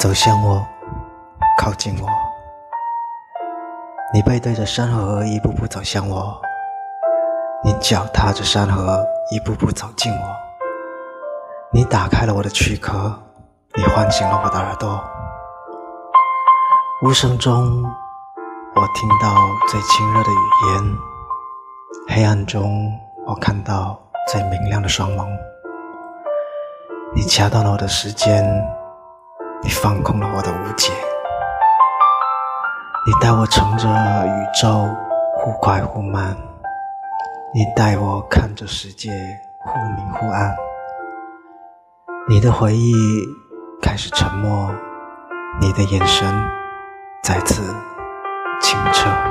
[0.00, 0.66] 走向我，
[1.58, 2.08] 靠近我。
[4.14, 6.40] 你背对着山河，一步步走向我；
[7.62, 10.34] 你脚踏着山河，一步步走近我。
[11.70, 13.12] 你打开了我的躯壳，
[13.74, 14.98] 你唤醒了我的耳朵。
[17.02, 17.84] 无声中，
[18.74, 19.34] 我听到
[19.68, 20.96] 最亲热的语言；
[22.08, 22.90] 黑暗中，
[23.26, 24.00] 我看到
[24.32, 25.26] 最明亮的双眸。
[27.14, 28.42] 你掐断了我的时间。
[29.62, 30.90] 你放空了我的无解，
[33.06, 33.86] 你带我乘着
[34.26, 34.88] 宇宙
[35.36, 36.34] 忽快忽慢，
[37.52, 39.10] 你带我看着世界
[39.58, 40.56] 忽明忽暗。
[42.26, 42.94] 你的回忆
[43.82, 44.70] 开始沉默，
[45.60, 46.26] 你的眼神
[47.22, 47.62] 再次
[48.62, 49.29] 清澈。